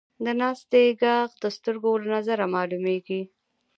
د 0.23 0.25
ناستې 0.41 0.83
ږغ 0.99 1.29
د 1.43 1.45
سترګو 1.57 1.91
له 2.01 2.07
نظره 2.15 2.45
معلومېږي. 2.55 3.21